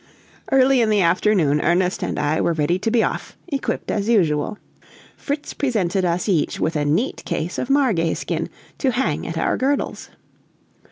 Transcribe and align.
Early 0.51 0.81
in 0.81 0.89
the 0.89 1.01
afternoon 1.01 1.61
Ernest 1.61 2.01
and 2.03 2.17
I 2.17 2.41
were 2.41 2.53
ready 2.53 2.79
to 2.79 2.89
be 2.89 3.03
off, 3.03 3.37
equipped 3.49 3.91
as 3.91 4.09
usual. 4.09 4.57
Fritz 5.15 5.53
presented 5.53 6.03
us 6.05 6.27
each 6.27 6.59
with 6.59 6.75
a 6.75 6.85
neat 6.85 7.23
case 7.23 7.59
of 7.59 7.67
margay 7.69 8.15
skin 8.17 8.49
to 8.79 8.89
hang 8.93 9.27
at 9.27 9.37
our 9.37 9.57
girdles. 9.57 10.09